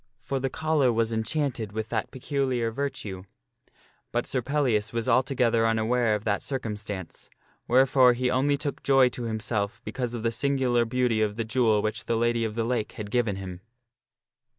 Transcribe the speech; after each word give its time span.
For 0.23 0.39
the 0.39 0.49
collar 0.49 0.91
was 0.91 1.13
enchanted 1.13 1.73
with 1.73 1.89
that 1.89 2.09
peculiar 2.09 2.71
virtue; 2.71 3.25
but 4.11 4.25
Sir 4.25 4.41
Pellias 4.41 4.91
was 4.91 5.07
altogether 5.07 5.67
unaware 5.67 6.15
of 6.15 6.23
that 6.23 6.41
circumstance, 6.41 7.29
wherefore 7.67 8.13
he 8.13 8.31
only 8.31 8.57
took 8.57 8.81
joy 8.81 9.09
to 9.09 9.25
himself 9.25 9.79
because 9.83 10.15
of 10.15 10.23
the 10.23 10.29
singu 10.29 10.73
lar 10.73 10.85
beauty 10.85 11.21
of 11.21 11.35
the 11.35 11.45
jewel 11.45 11.83
which 11.83 12.05
the 12.05 12.15
Lady 12.17 12.43
of 12.43 12.55
the 12.55 12.63
Lake 12.65 12.93
had 12.93 13.11
given 13.11 13.35
him. 13.35 13.61